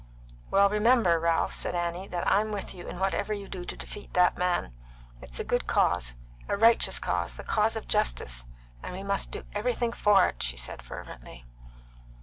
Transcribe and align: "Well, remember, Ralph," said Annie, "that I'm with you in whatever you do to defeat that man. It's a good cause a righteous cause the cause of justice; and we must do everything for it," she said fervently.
"Well, 0.49 0.67
remember, 0.67 1.19
Ralph," 1.19 1.53
said 1.53 1.75
Annie, 1.75 2.07
"that 2.07 2.27
I'm 2.27 2.51
with 2.51 2.73
you 2.73 2.87
in 2.87 2.97
whatever 2.97 3.35
you 3.35 3.47
do 3.47 3.65
to 3.65 3.77
defeat 3.77 4.15
that 4.15 4.35
man. 4.35 4.73
It's 5.21 5.39
a 5.39 5.43
good 5.43 5.67
cause 5.67 6.15
a 6.47 6.57
righteous 6.57 6.97
cause 6.97 7.37
the 7.37 7.43
cause 7.43 7.75
of 7.75 7.87
justice; 7.87 8.45
and 8.81 8.93
we 8.95 9.03
must 9.03 9.29
do 9.29 9.43
everything 9.53 9.93
for 9.93 10.25
it," 10.25 10.41
she 10.41 10.57
said 10.57 10.81
fervently. 10.81 11.45